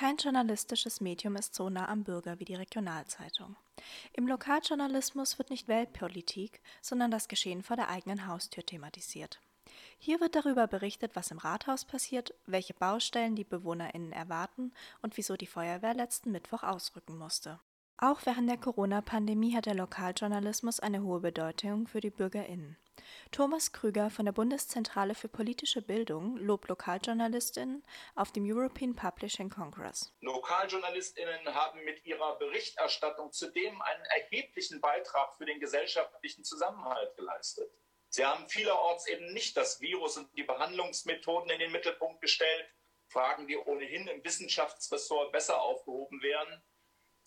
Kein 0.00 0.16
journalistisches 0.16 1.02
Medium 1.02 1.36
ist 1.36 1.54
so 1.54 1.68
nah 1.68 1.86
am 1.86 2.04
Bürger 2.04 2.40
wie 2.40 2.46
die 2.46 2.54
Regionalzeitung. 2.54 3.56
Im 4.14 4.26
Lokaljournalismus 4.26 5.36
wird 5.36 5.50
nicht 5.50 5.68
Weltpolitik, 5.68 6.62
sondern 6.80 7.10
das 7.10 7.28
Geschehen 7.28 7.62
vor 7.62 7.76
der 7.76 7.90
eigenen 7.90 8.26
Haustür 8.26 8.64
thematisiert. 8.64 9.42
Hier 9.98 10.18
wird 10.18 10.36
darüber 10.36 10.66
berichtet, 10.68 11.16
was 11.16 11.30
im 11.30 11.36
Rathaus 11.36 11.84
passiert, 11.84 12.32
welche 12.46 12.72
Baustellen 12.72 13.36
die 13.36 13.44
BewohnerInnen 13.44 14.12
erwarten 14.12 14.72
und 15.02 15.18
wieso 15.18 15.36
die 15.36 15.46
Feuerwehr 15.46 15.92
letzten 15.92 16.32
Mittwoch 16.32 16.62
ausrücken 16.62 17.18
musste. 17.18 17.60
Auch 17.98 18.24
während 18.24 18.48
der 18.48 18.56
Corona-Pandemie 18.56 19.54
hat 19.54 19.66
der 19.66 19.74
Lokaljournalismus 19.74 20.80
eine 20.80 21.02
hohe 21.02 21.20
Bedeutung 21.20 21.86
für 21.86 22.00
die 22.00 22.08
BürgerInnen. 22.08 22.78
Thomas 23.30 23.72
Krüger 23.72 24.10
von 24.10 24.24
der 24.24 24.32
Bundeszentrale 24.32 25.14
für 25.14 25.28
politische 25.28 25.82
Bildung 25.82 26.36
lobt 26.36 26.68
Lokaljournalistinnen 26.68 27.84
auf 28.14 28.32
dem 28.32 28.44
European 28.44 28.94
Publishing 28.94 29.50
Congress. 29.50 30.12
Lokaljournalistinnen 30.20 31.54
haben 31.54 31.84
mit 31.84 32.04
ihrer 32.04 32.38
Berichterstattung 32.38 33.32
zudem 33.32 33.80
einen 33.82 34.04
erheblichen 34.04 34.80
Beitrag 34.80 35.34
für 35.36 35.46
den 35.46 35.60
gesellschaftlichen 35.60 36.44
Zusammenhalt 36.44 37.16
geleistet. 37.16 37.70
Sie 38.08 38.24
haben 38.24 38.48
vielerorts 38.48 39.06
eben 39.06 39.32
nicht 39.32 39.56
das 39.56 39.80
Virus 39.80 40.16
und 40.16 40.36
die 40.36 40.42
Behandlungsmethoden 40.42 41.50
in 41.50 41.60
den 41.60 41.72
Mittelpunkt 41.72 42.20
gestellt, 42.20 42.66
Fragen, 43.06 43.46
die 43.46 43.56
ohnehin 43.56 44.06
im 44.08 44.24
Wissenschaftsressort 44.24 45.32
besser 45.32 45.60
aufgehoben 45.60 46.22
wären 46.22 46.62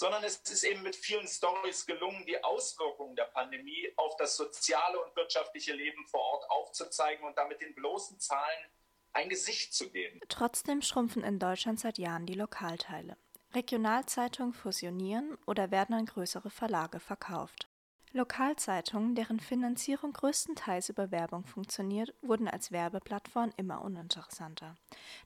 sondern 0.00 0.24
es 0.24 0.38
ist 0.38 0.64
eben 0.64 0.82
mit 0.82 0.96
vielen 0.96 1.28
Stories 1.28 1.84
gelungen, 1.84 2.24
die 2.24 2.42
Auswirkungen 2.42 3.14
der 3.16 3.24
Pandemie 3.24 3.92
auf 3.96 4.16
das 4.16 4.34
soziale 4.34 4.98
und 4.98 5.14
wirtschaftliche 5.14 5.74
Leben 5.74 6.06
vor 6.06 6.20
Ort 6.20 6.50
aufzuzeigen 6.50 7.22
und 7.26 7.36
damit 7.36 7.60
den 7.60 7.74
bloßen 7.74 8.18
Zahlen 8.18 8.64
ein 9.12 9.28
Gesicht 9.28 9.74
zu 9.74 9.90
geben. 9.90 10.18
Trotzdem 10.30 10.80
schrumpfen 10.80 11.22
in 11.22 11.38
Deutschland 11.38 11.80
seit 11.80 11.98
Jahren 11.98 12.24
die 12.24 12.32
Lokalteile. 12.32 13.18
Regionalzeitungen 13.54 14.54
fusionieren 14.54 15.36
oder 15.44 15.70
werden 15.70 15.94
an 15.94 16.06
größere 16.06 16.48
Verlage 16.48 16.98
verkauft. 16.98 17.68
Lokalzeitungen, 18.12 19.14
deren 19.14 19.38
Finanzierung 19.38 20.14
größtenteils 20.14 20.88
über 20.88 21.10
Werbung 21.10 21.44
funktioniert, 21.44 22.14
wurden 22.22 22.48
als 22.48 22.72
Werbeplattform 22.72 23.52
immer 23.58 23.82
uninteressanter. 23.82 24.76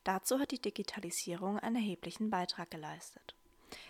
Dazu 0.02 0.40
hat 0.40 0.50
die 0.50 0.60
Digitalisierung 0.60 1.60
einen 1.60 1.76
erheblichen 1.76 2.28
Beitrag 2.28 2.72
geleistet. 2.72 3.36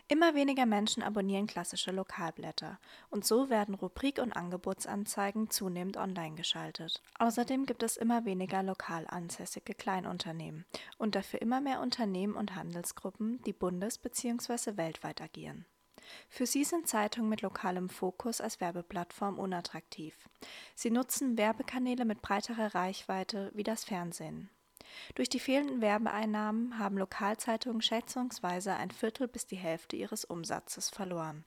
Immer 0.07 0.35
weniger 0.35 0.67
Menschen 0.67 1.03
abonnieren 1.03 1.47
klassische 1.47 1.91
Lokalblätter 1.91 2.79
und 3.09 3.25
so 3.25 3.49
werden 3.49 3.75
Rubrik- 3.75 4.21
und 4.21 4.33
Angebotsanzeigen 4.33 5.49
zunehmend 5.49 5.97
online 5.97 6.35
geschaltet. 6.35 7.03
Außerdem 7.19 7.65
gibt 7.65 7.83
es 7.83 7.97
immer 7.97 8.27
weniger 8.27 8.63
lokal 8.63 9.07
ansässige 9.09 9.73
Kleinunternehmen 9.73 10.67
und 10.99 11.15
dafür 11.15 11.41
immer 11.41 11.63
mehr 11.63 11.81
Unternehmen 11.81 12.35
und 12.35 12.55
Handelsgruppen, 12.55 13.41
die 13.45 13.55
bundes- 13.55 13.97
bzw. 13.97 14.77
weltweit 14.77 15.23
agieren. 15.23 15.65
Für 16.29 16.45
sie 16.45 16.65
sind 16.65 16.87
Zeitungen 16.87 17.31
mit 17.31 17.41
lokalem 17.41 17.89
Fokus 17.89 18.43
als 18.43 18.61
Werbeplattform 18.61 19.39
unattraktiv. 19.39 20.15
Sie 20.75 20.91
nutzen 20.91 21.39
Werbekanäle 21.39 22.05
mit 22.05 22.21
breiterer 22.21 22.75
Reichweite 22.75 23.51
wie 23.55 23.63
das 23.63 23.85
Fernsehen. 23.85 24.51
Durch 25.15 25.29
die 25.29 25.41
fehlenden 25.41 25.81
Werbeeinnahmen 25.81 26.79
haben 26.79 26.99
Lokalzeitungen 26.99 27.83
schätzungsweise 27.83 28.75
ein 28.75 28.91
Viertel 28.91 29.29
bis 29.29 29.47
die 29.47 29.57
Hälfte 29.57 29.97
ihres 29.97 30.25
Umsatzes 30.25 30.91
verloren. 30.91 31.45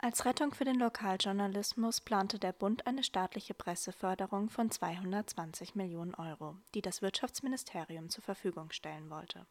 Als 0.00 0.24
Rettung 0.24 0.54
für 0.54 0.64
den 0.64 0.78
Lokaljournalismus 0.78 2.00
plante 2.00 2.38
der 2.38 2.52
Bund 2.52 2.86
eine 2.86 3.02
staatliche 3.02 3.54
Presseförderung 3.54 4.48
von 4.48 4.70
220 4.70 5.74
Millionen 5.74 6.14
Euro, 6.14 6.56
die 6.74 6.82
das 6.82 7.02
Wirtschaftsministerium 7.02 8.08
zur 8.08 8.22
Verfügung 8.22 8.70
stellen 8.70 9.10
wollte. 9.10 9.44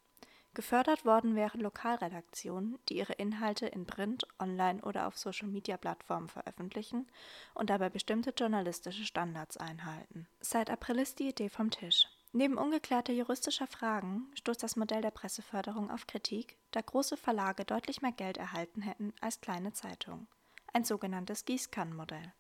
Gefördert 0.54 1.06
worden 1.06 1.36
wären 1.36 1.62
Lokalredaktionen, 1.62 2.80
die 2.90 2.98
ihre 2.98 3.14
Inhalte 3.14 3.68
in 3.68 3.86
Print, 3.86 4.26
Online 4.40 4.82
oder 4.82 5.06
auf 5.06 5.18
Social-Media-Plattformen 5.18 6.30
veröffentlichen 6.30 7.08
und 7.54 7.70
dabei 7.70 7.90
bestimmte 7.90 8.32
journalistische 8.32 9.06
Standards 9.06 9.58
einhalten. 9.58 10.28
Seit 10.40 10.70
April 10.70 11.00
ist 11.00 11.20
die 11.20 11.30
Idee 11.30 11.50
vom 11.50 11.70
Tisch. 11.70 12.08
Neben 12.38 12.60
ungeklärter 12.60 13.14
juristischer 13.14 13.66
Fragen 13.66 14.30
stoßt 14.36 14.62
das 14.62 14.76
Modell 14.76 15.02
der 15.02 15.10
Presseförderung 15.10 15.90
auf 15.90 16.06
Kritik, 16.06 16.56
da 16.70 16.82
große 16.82 17.18
Verlage 17.18 17.66
deutlich 17.66 18.04
mehr 18.04 18.12
Geld 18.12 18.38
erhalten 18.38 18.84
hätten 18.84 19.12
als 19.22 19.42
kleine 19.42 19.74
Zeitungen. 19.74 20.28
Ein 20.72 20.84
sogenanntes 20.84 21.46
Gießkannenmodell. 21.46 22.32